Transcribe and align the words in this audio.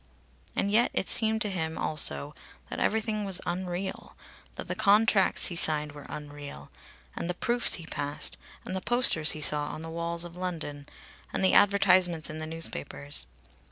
And 0.55 0.71
yet 0.71 0.89
it 0.95 1.07
seemed 1.07 1.43
to 1.43 1.49
him 1.51 1.77
also 1.77 2.33
that 2.71 2.79
everything 2.79 3.23
was 3.23 3.39
unreal, 3.45 4.15
that 4.55 4.67
the 4.67 4.73
contracts 4.73 5.45
he 5.45 5.55
signed 5.55 5.91
were 5.91 6.07
unreal, 6.09 6.71
and 7.15 7.29
the 7.29 7.35
proofs 7.35 7.75
he 7.75 7.85
passed, 7.85 8.35
and 8.65 8.75
the 8.75 8.81
posters 8.81 9.33
he 9.33 9.41
saw 9.41 9.67
on 9.67 9.83
the 9.83 9.91
walls 9.91 10.23
of 10.23 10.35
London, 10.35 10.89
and 11.31 11.43
the 11.43 11.53
advertisements 11.53 12.31
in 12.31 12.39
the 12.39 12.47
newspapers. 12.47 13.27